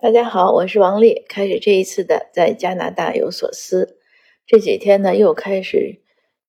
[0.00, 1.24] 大家好，我是王丽。
[1.28, 3.96] 开始这一次的在加拿大有所思，
[4.44, 6.00] 这几天呢又开始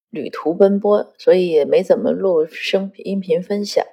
[0.10, 3.86] 旅途奔波，所以也没怎么录声音频分享。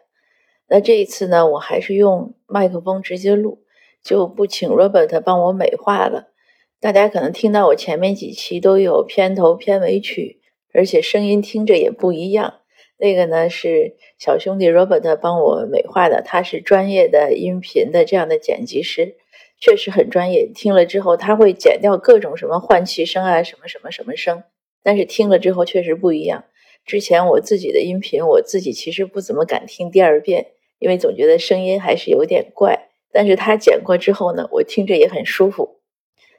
[0.68, 3.62] 那这一次呢，我还是用麦克风直接录，
[4.02, 6.32] 就不请 Robert 帮我美化了。
[6.80, 10.40] 大家可能听到我前面几期都有片头片尾曲，
[10.72, 12.62] 而且声音听着也不一样。
[12.96, 19.18] 那个呢是小兄弟 Robert 帮我美化的，他是专业的音频的这样的剪辑师。
[19.62, 24.42] 确实很专业，听了之后他会剪掉各种什么换气声啊，什么什么什么声，
[24.82, 26.46] 但是听了之后确实不一样。
[26.84, 30.48] 之前我自己的音频，我自己其实不怎么敢听第二遍，
[30.80, 32.88] 因为总觉得声音还是有点怪。
[33.12, 35.78] 但是他剪过之后呢，我听着也很舒服。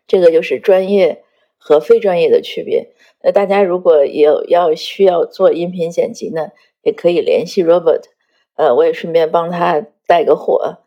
[0.06, 1.24] 这个就是专业
[1.58, 2.90] 和非专业的区别。
[3.24, 6.50] 那大家如果有要需要做音频剪辑呢，
[6.82, 8.02] 也可以联系 Robert，
[8.58, 10.83] 呃，我也顺便帮他带个货。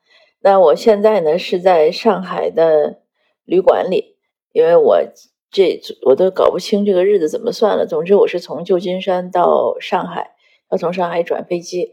[0.46, 3.00] 那我现在呢是在上海的
[3.45, 4.14] 旅馆里，
[4.52, 5.02] 因为我
[5.51, 7.84] 这我都搞不清这个日子怎么算了。
[7.84, 10.37] 总之我是从旧金山到上海，
[10.71, 11.90] 要从上海转飞机。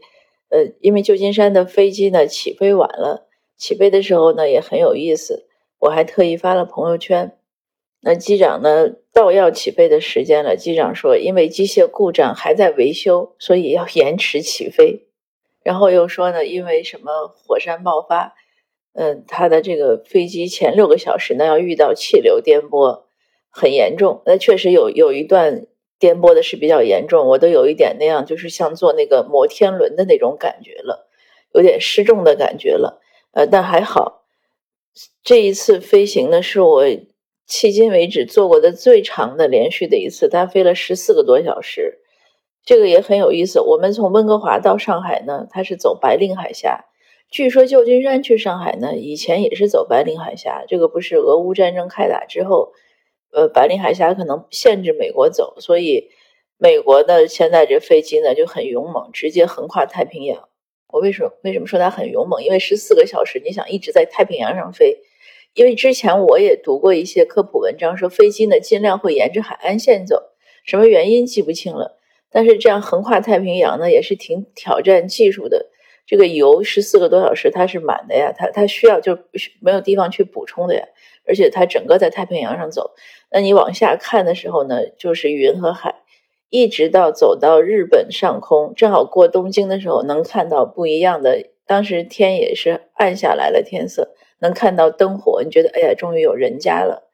[0.50, 5.48] 呃，因为旧金山的飞机呢起飞晚了，起飞的时候呢也很有意思，
[5.80, 7.36] 我还特意发了朋友圈。
[8.02, 15.08] 那机长呢到要起飞的时间了，机长说因为机械故障还在维修，所以要延迟起飞。
[15.64, 18.36] 然后又说呢，因为什么火山爆发。
[18.96, 23.02] 嗯，他的这个飞机前六个小时呢，要遇到气流颠簸，
[23.50, 24.22] 很严重。
[24.24, 25.66] 那确实有有一段
[25.98, 31.08] 颠簸的是比较严重，我都有一点那样，就是像坐那个摩天轮的那种感觉了，
[31.54, 33.00] 有点失重的感觉了。
[33.32, 34.22] 呃，但还好，
[35.24, 36.86] 这一次飞行呢，是我
[37.48, 41.98] 迄今为止做过的最长的连续的一次，它飞了十四个多小时，
[42.64, 43.60] 这个也很有意思。
[43.60, 46.84] 我们从温哥华到上海呢，它是走白令海峡。
[47.30, 50.64] 据说旧金山去上海呢，以前也是走白令海峡。
[50.68, 52.72] 这个不是俄乌战争开打之后，
[53.32, 56.10] 呃，白令海峡可能限制美国走，所以
[56.58, 60.48] 美国的现在这飞机呢就很勇猛，直接横跨太平洋。
[60.86, 62.44] 我为什么为什么说它很勇猛？
[62.44, 64.98] 因为十四个小时，你想一直在太平洋上飞。
[65.54, 70.22] 因为之前我也读过一些科普文章，说飞机呢尽量会沿着海岸线走，
[70.64, 71.98] 什么原因记不清了。
[72.30, 75.70] 但是这样横跨太平洋呢，也是挺挑战技术的。
[76.06, 79.18] 这个油十四个多小时它是满的呀，它它需要就
[79.60, 80.84] 没有地方去补充的呀，
[81.26, 82.92] 而且它整个在太平洋上走，
[83.30, 85.94] 那你往下看的时候呢，就是云和海，
[86.50, 97.08] 一直到走到日本上空，正好过东京的时候能看到不一样的，当时天也是暗下来了，天色能看到灯火，你觉得哎呀，终于有人家了，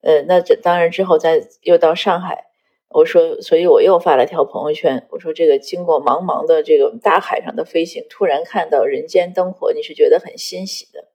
[0.00, 2.46] 呃，那这当然之后再又到上海。
[2.94, 5.04] 我说，所以我又发了条朋友圈。
[5.10, 11.08] 我说，这个经过茫茫的这个大海上的飞行，突然看到人间灯火，你是觉得很欣喜的。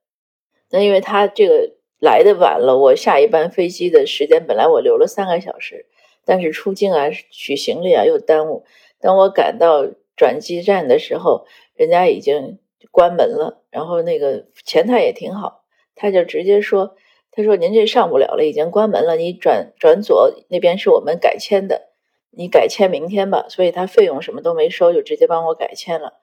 [0.68, 5.86] 那因为他这个来的晚了，我下一班飞机的时间本来我留了三个小时，
[6.26, 8.66] 但是出境啊、取行李啊又耽误。
[9.00, 12.58] 等我赶到转机站的时候，人家已经
[12.90, 13.62] 关门了。
[13.70, 15.64] 然后那个前台也挺好，
[15.94, 16.94] 他就直接说。
[17.40, 19.16] 他说：“您这上不了了，已经关门了。
[19.16, 21.90] 你转转左那边是我们改签的，
[22.30, 23.46] 你改签明天吧。
[23.48, 26.14] 所以他费用什么都没收，就直接帮我改签了。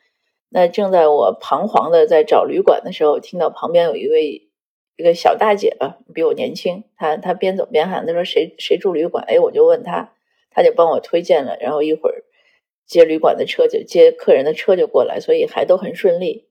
[0.50, 4.50] 那正在我彷徨的在找旅馆的时候，听到旁边有一位
[4.96, 6.86] 一个小大姐吧，比我年轻。
[6.96, 9.26] 她她边走边喊，她说谁谁住旅馆？
[9.28, 10.14] 哎，我就问她，
[10.52, 11.58] 她就帮我推荐了。
[11.60, 12.24] 然后一会儿
[12.86, 16.48] 接旅馆的车就接客人的车就过来，所以还都很顺利。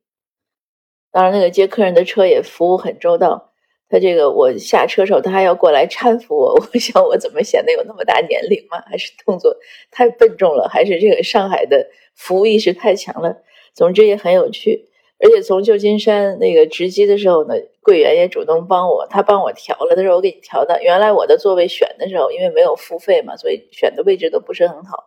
[1.11, 3.53] 当然，那个接客人的车也服务很周到。”
[3.89, 6.55] 他这个，我下车时候，他还要过来搀扶我。
[6.59, 8.83] 我想，我怎么显得有那么大年龄吗？
[8.91, 9.57] 还是动作
[9.91, 10.69] 太笨重了？
[10.69, 13.37] 还是这个上海的服务意识太强了？
[13.75, 14.89] 总之也很有趣。
[15.19, 19.97] 而且从旧金山那个值机的时候呢，柜员也主动帮我，他帮我调了。
[19.97, 25.05] 他说：“我给你调的。”原来我的座位选的时候，因为没有付费嘛，所以选的位置都不是很好，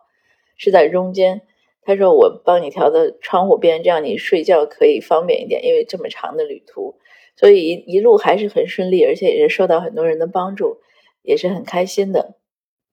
[0.56, 1.42] 是在中间。
[1.84, 6.96] 他说：“我帮你调的窗户边，这样你睡觉可以方便一点，因为这么长的旅途。”
[7.36, 10.78] 所以一一路还是很顺利，而且也是受到很多人的帮助，
[11.22, 12.36] 也是很开心的。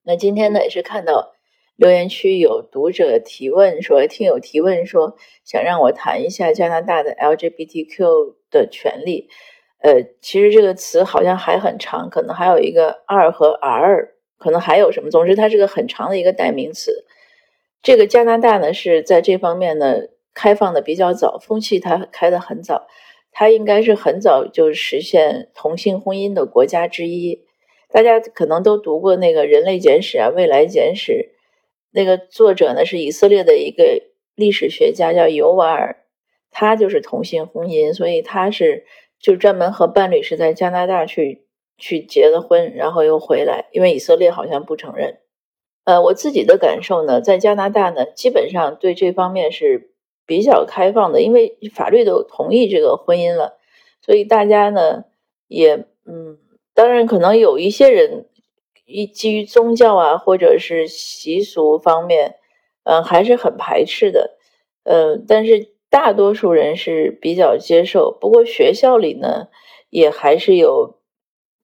[0.04, 1.34] 那今天呢，也是看到
[1.76, 9.30] 留言区有读者提问说，听友提问说，想让我谈一下加拿大的 LGBTQ 的权利。
[9.80, 15.12] 呃，其实这个词好像还很长，可能还有一个 R 和 R，可能还有什么。
[15.12, 17.06] 总之，它是个很长的一个代名词。
[17.84, 19.98] 这个加拿大呢，是在这方面呢
[20.34, 22.88] 开放的比较早，风气它开的很早。
[23.40, 27.46] 它应该是很早就实现同性婚姻的国家之一。
[27.92, 31.14] 大家可能都读过那个《人类简史》啊，《未来简史》。
[31.92, 34.02] 那个作者呢是以色列的一个
[34.34, 35.98] 历史学家，叫尤瓦尔。
[36.50, 38.88] 他就是同性婚姻，所以他是
[39.20, 41.46] 就专门和伴侣是在加拿大去
[41.78, 45.20] 去结的婚，然后又回来，因为以色列好像不承认。
[45.84, 49.92] 呃，我自己的感受呢，在加拿大呢，基本上对这方面是
[50.28, 53.58] 比较开放的，因为法律都同意这个婚姻了，
[54.02, 55.06] 所以大家呢
[55.48, 56.38] 也嗯，
[56.76, 58.28] 当然可能有一些人
[58.86, 62.36] 一基于宗教啊或者是习俗方面，
[62.84, 64.38] 嗯，还是很排斥的，
[64.84, 65.76] 嗯，但是。
[65.90, 69.48] 大多数人是比较接受，不过学校里呢，
[69.90, 71.00] 也还是有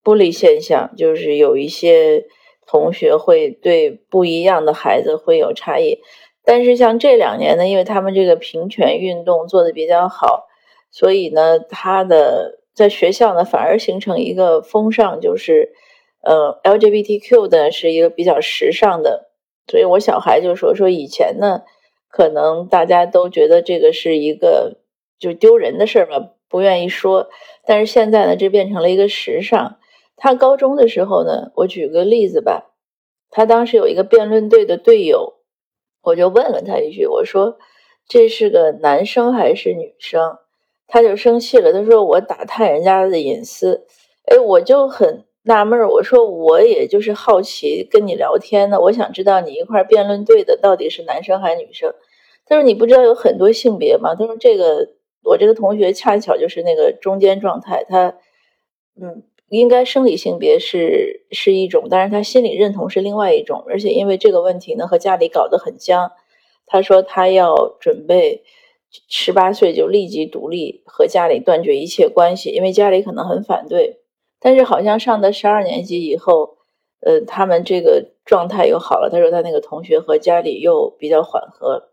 [0.02, 2.26] 不利现象，就是有一些
[2.66, 6.00] 同学会对不一样的孩子会有差异。
[6.44, 10.48] 但是像这两年呢，因为他们这个平权运动做的比较好，
[10.92, 15.74] 所以呢，他的在学校呢反而形成一个风尚，就是
[16.22, 19.30] 呃 LGBTQ 的是一个比较时尚的。
[19.68, 21.62] 所以我小孩就说说以前呢。
[22.16, 24.78] 可能大家都觉得这个是一个
[25.18, 27.28] 就丢人的事儿嘛，不愿意说。
[27.66, 29.80] 但是现在呢，这变成了一个时尚。
[30.16, 32.70] 他高中的时候呢，我举个例子吧，
[33.32, 35.38] 他当时有一个辩论队的队友，
[36.04, 37.58] 我就问了他一句，我说
[38.08, 40.38] 这是个男生还是女生？
[40.88, 43.88] 他就生气了，他说我打探人家的隐私。
[44.26, 45.26] 哎，我就很。
[45.46, 51.94] 纳闷儿，我说我也就是好奇跟你聊天呢，我想知道你一块辩论队的到底是男生还是女生。
[52.46, 54.16] 他说你不知道有很多性别吗？
[54.16, 54.88] 他说这个
[55.22, 58.16] 我这个同学恰巧就是那个中间状态，他
[59.02, 66.12] 嗯应该生理性别是是一种，但是他心理认同是另外一种，而且因为这个问题呢和家里搞得很僵，
[66.66, 68.44] 他说他要准备
[69.08, 74.00] 十八岁就立即独立和家里断绝一切关系，因为家里可能很反对。
[74.40, 76.58] 但是好像上到十二年级以后，
[77.00, 79.10] 呃，他们这个状态又好了。
[79.10, 81.90] 他说他那个同学和家里又比较缓和，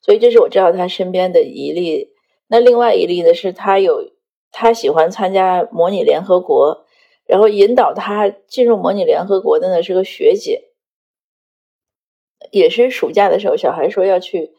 [0.00, 2.10] 所以这是我知道他身边的一例。
[2.48, 4.10] 那另外一例呢，是他有
[4.58, 6.86] 他喜欢参加模拟联合国，
[7.26, 10.70] 然后引导他进入模拟联合国的呢是个学姐，
[12.50, 14.52] 也是暑假的时候，小孩说要去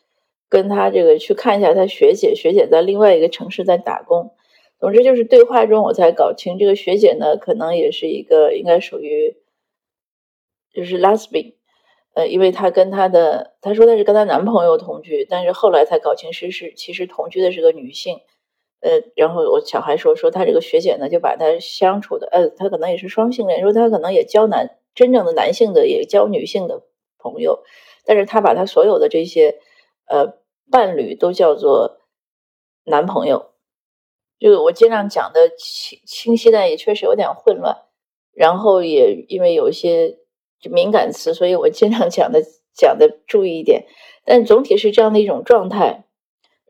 [0.49, 4.35] 跟他这个去看一下他学姐，学姐在另外一个城市在打工。
[4.79, 9.35] 总之就是对话中我才搞清，这个学姐呢，可能也是一个应该属于
[10.71, 11.55] 就是 lesbian，
[12.13, 18.19] 呃，因为她跟她的她说她是跟她男朋友同居，但是后来才搞清是是其实同居的是个女性，
[18.79, 26.83] 呃，然后我小孩说说她这个学姐呢，就把她相处的，呃，她可能也是双性恋，说她可能也交男真正的男性的，也交女性的
[27.17, 27.63] 朋友，
[28.05, 29.59] 但是她把她所有的这些
[30.07, 30.35] 呃
[30.69, 32.01] 伴侣都叫做
[32.85, 33.51] 男朋友。
[34.39, 37.85] 就我尽量讲的清清晰，但也确实有点混乱。
[38.33, 40.19] 然后也因为有一些
[40.69, 42.43] 敏感词，所以我尽量讲的
[42.75, 43.87] 讲的注意一点。
[44.23, 46.06] 但总体是这样的一种状态。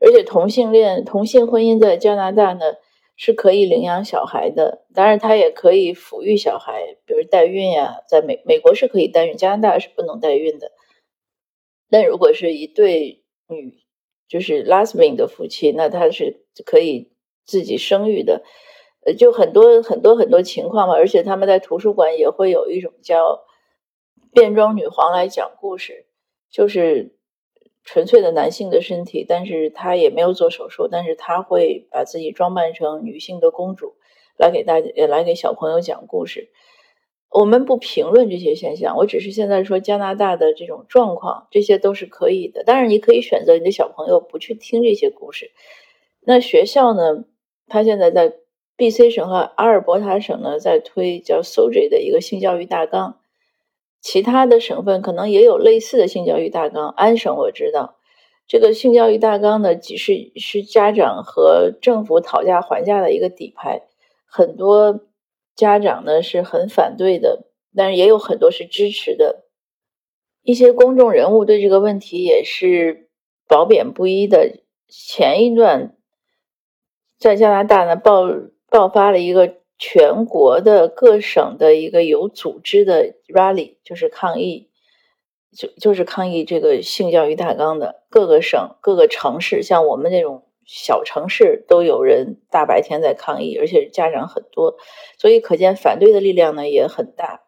[0.00, 2.74] 而且同性恋、同性婚姻在加拿大呢
[3.16, 7.98] 是可以领养小孩的，当然他也可以抚育小孩，比如代孕呀。
[8.08, 10.72] 在美美国是可以代孕，加拿大是不能代孕的。
[11.90, 13.78] 但如果是一对女，
[14.28, 17.12] 就是 lesbian 的夫妻，那他是可以。
[17.48, 18.42] 自己生育的，
[19.06, 23.40] 呃，就很多很多很多情况嘛，而且他们在图书馆也会有一种叫
[24.34, 26.04] 变装女皇来讲故事，
[26.50, 27.16] 就是
[27.90, 33.94] 纯粹的男性的身体，但是他也没有做手术，但是他会把自己装扮成女性的公主，
[34.36, 36.50] 来给大家也来给小朋友讲故事。
[37.30, 42.62] 我们不评论这些现象，我只是现在说加拿大的这种状况，这些都是可以的。
[42.62, 45.50] 当然，你可以选择你的小朋友不去听这些故事。
[46.20, 47.24] 那学校呢？
[47.70, 48.34] 他现在在
[48.76, 53.17] B.C 省和阿尔伯塔省呢，在推叫 SOJ 的一个性教育大纲，
[54.00, 56.88] 其他的省份可能也有类似的性教育大纲。
[56.88, 57.96] 安省我知道，
[58.46, 63.82] 这个性教育大纲呢，即是是家长和政府讨价还价的一个底牌。
[64.26, 65.00] 很多
[65.54, 69.44] 家长呢是很反对的，但是也有很多是支持的。
[70.42, 73.08] 一些公众人物对这个问题也是
[73.46, 74.62] 褒贬不一的。
[74.88, 75.94] 前一段。
[77.18, 78.28] 在加拿大呢，爆
[78.70, 84.70] 爆发了一个全国的各省的一个有组织的 rally，就是抗议，
[85.56, 94.76] 就就是抗议这个性教育大纲的各个省、各个城市，像我们这种小城市都有人大白天在抗议，而且家长很多，
[95.16, 97.44] 所以可见反对的力量呢也很大。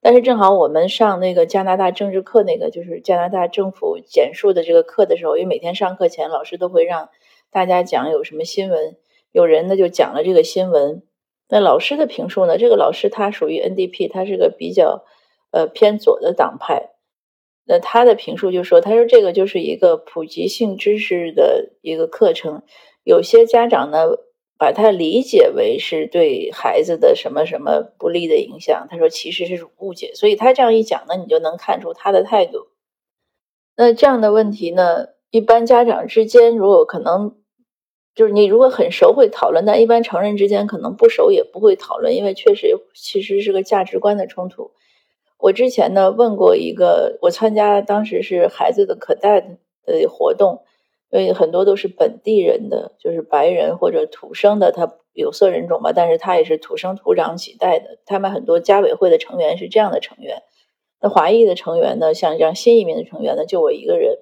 [0.00, 7.10] 但是正好我们上那个加拿大政治课，那个就是加拿大政府简述的这个课的时候，因为每天上课前老师都会让
[7.50, 8.96] 大家讲有什么新闻。
[9.30, 11.02] 有人呢就讲了这个新闻，
[11.52, 12.56] 那老师的评述呢？
[12.56, 15.04] 这个老师他属于 NDP，他是个比较
[15.50, 16.92] 呃偏左的党派。
[17.66, 22.62] 那他的评述就说：“他说这个就是一个普及性知识的一个课程，
[23.04, 23.98] 有些家长呢
[24.56, 28.86] 把它理解为是对孩子的什么什么不利的影响。
[28.88, 32.68] 他说其实是误解，所以他这样一讲呢，你就能看出他的态度。
[33.76, 37.36] 那这样的问题呢，一般家长之间如果可能，
[38.14, 44.70] 就是你如果很熟会讨论，但一般成人之间可能不熟也不会讨论，因为确实其实是个价值观的冲突。
[45.38, 50.62] 我之前呢问过一个，我参加当时是孩子的可带的活动。
[51.14, 57.98] 因为很多都是本地人的，就是白人或者土生的，他有色人种吧，但是他也是土生土长几代的。
[58.06, 60.42] 他们很多家委会的成员是这样的成员。
[61.02, 64.20] 那华裔的成员呢，像这样新移民的成员呢，就我一个人。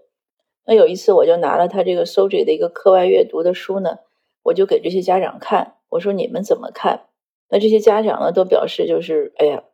[0.70, 3.98] 那有一次我就拿了他这个 s o j 的一个课外阅读的书呢，
[4.44, 7.08] 我就给这些家长看，我说你们怎么看？
[7.48, 9.64] 那这些家长呢都表示就是，哎呀，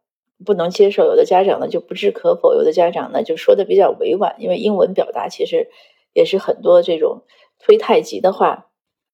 [0.46, 1.04] 不能接受。
[1.04, 5.68] 有的家长呢就不置可否，有的家长呢就说的比较委婉，因为英文表达其实。
[6.14, 7.24] 也是很多这种
[7.58, 8.68] 推太极的话，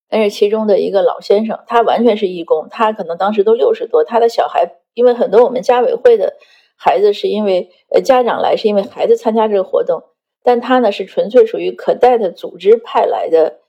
[0.09, 6.37] 但是其中的一个老先生，他完全是义工，他可能当时都六十多，他的小孩，因为很多我们家委会的
[6.77, 10.05] 孩子是因为呃家长来是因为孩子参加这个活动，
[10.43, 13.61] 但他呢是纯粹属于可带的组织派来的，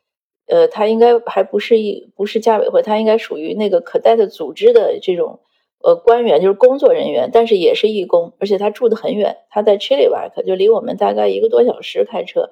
[0.48, 5.40] 呃，他应该还不是一不是家委会，他应该属于那个可带的组织的这种
[5.84, 12.50] 呃官员，就是工作人员，但是也是义工，而且他住的很远，他在 Chilliwack 就离我们大概一个多小时开车。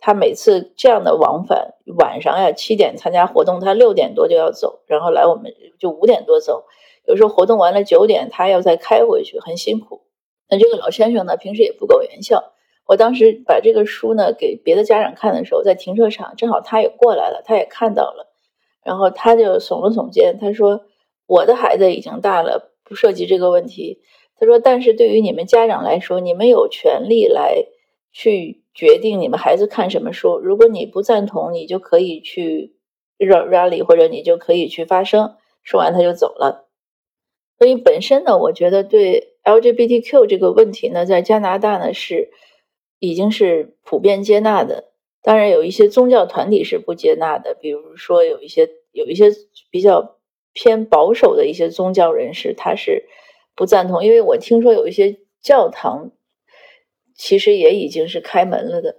[0.00, 6.64] 他每次这样的往返，晚上呀七点参加活动，他六点多就要走，然后来我们就五点多走。
[7.04, 10.02] 有时候活动完了九点，他要再开回去，很辛苦。
[10.48, 12.52] 那这个老先生呢，平时也不苟言笑。
[12.88, 18.32] 我当时把这个书呢给别的家长看的时候，在停车场正好他也过来了，他也看到了，
[18.82, 20.86] 然后他就耸了耸肩，他说
[21.28, 24.00] ：“我的孩子已经大了，不涉及这个问题。”
[24.40, 27.66] 他说：“但是对于你们家长来说，你们有权利来
[28.10, 30.38] 去。”决定你们孩子看什么书。
[30.38, 32.76] 如果你不赞同，你就可以去
[33.18, 35.34] rally，或者你就可以去发声。
[35.64, 36.68] 说完他就走了。
[37.58, 42.30] 所以本身呢，我觉得对 LGBTQ 这个问题呢，在加拿大呢是
[42.98, 44.92] 已经是普遍接纳的。
[45.22, 49.30] 当然有一些宗教团体是不接纳的，比如说有一些有一些
[49.70, 50.18] 比较
[50.52, 53.04] 偏保守的一些宗教人士，他是
[53.54, 54.04] 不赞同。
[54.04, 56.12] 因为我听说有一些教堂。
[57.20, 58.94] 其实也已经是开门了的，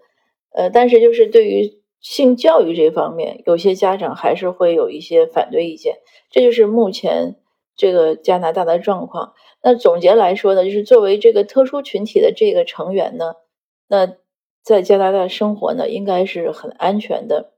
[0.51, 5.99] 呃，但是就是对于性教育这方面，有些家长还是会有一些反对意见。
[6.29, 7.37] 这就是目前
[7.77, 9.35] 这个加拿大的状况。
[9.63, 13.35] 那总结来说呢，就是作为这个特殊群体的这个成员呢，
[13.89, 14.15] 那
[14.63, 17.51] 在加拿大生活呢，应该是很安全的。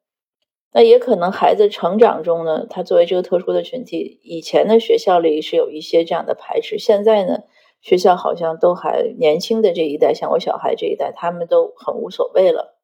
[0.74, 7.44] 那也可能孩子成长中呢，他作为这个特殊的群体，以前的学校里是有一些这样的排斥，现在呢？
[7.82, 12.78] 学校好像都还年轻的这一代，像我小孩这一代，他们都很无所谓了。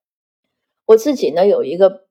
[0.87, 2.07] 我自己呢有一个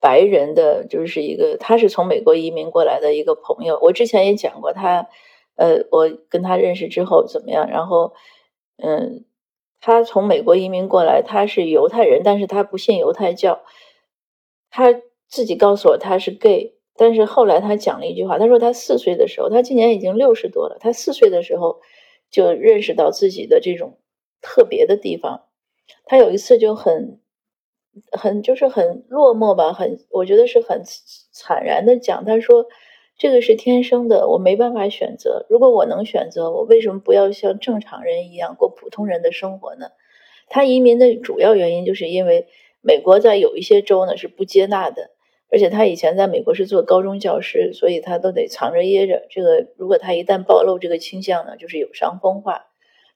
[0.00, 5.06] 白人的，就是一个他是从美国移民过来的一个朋友，我之前也讲过他，
[5.54, 7.68] 呃，我跟他认识之后怎么样？
[7.70, 8.12] 然后，
[8.82, 9.24] 嗯，
[9.86, 13.62] 他从美国移民过来，他是犹太人，但是他不信犹太教，
[14.68, 14.92] 他
[15.28, 21.80] 自己告诉我他是 gay，但是后来他讲了一句话，他说他四岁的时候，他今年已经六十多了，他四岁的时候。
[22.28, 24.00] 就认识到自己的这种
[24.42, 25.44] 特别的地方，
[26.04, 27.20] 他有一次就很
[28.10, 30.82] 很就是很落寞吧，很我觉得是很
[31.30, 32.66] 惨然的讲，他说
[33.18, 35.46] 这个是天生的，我没办法选择。
[35.48, 39.88] 如果我能选择，我为什么不要像正常人一样过普通人的生活呢？
[40.48, 42.46] 他移民的主要原因就是因为
[42.80, 45.10] 美国在有一些州呢是不接纳的。
[45.48, 49.24] 而且他以前在美国是做高中教师，所以他都得藏着掖着。
[49.30, 52.66] 这个如果他一旦暴露这个倾向呢，就是有伤风化。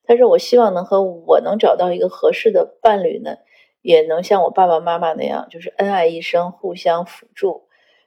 [0.05, 3.39] 他说：“我希望能和我能找到一个合适的伴侣呢，
[3.83, 7.65] 也能像我爸爸妈妈那样，就是恩爱一生，互相辅助，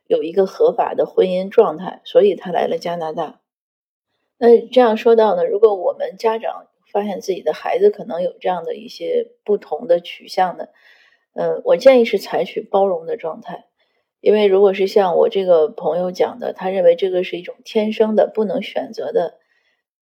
[0.08, 3.42] 有一个合法的婚姻状态。”所以他来了加拿大。
[4.38, 10.68] 那这样说到呢，如果我们家长发现自己的孩子可能有这样的一些不同的取向呢，
[11.34, 13.66] 呃，我建议是采取包容的状态。
[14.20, 19.38] 因为如果是像我这个朋友讲的，他认为这个是一种天生的、不能选择的，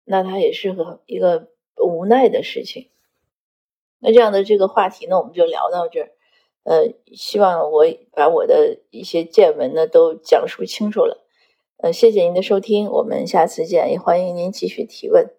[0.04, 2.90] 那他也是个一个无奈的事情。
[4.00, 6.12] 那这样的这个话题呢，我们就聊到这儿。
[6.64, 11.26] 呃，希望我把我的一些见闻呢都讲述清楚了。
[11.78, 15.39] 呃，谢谢您的收听，我们下次见，也欢迎您继续提问。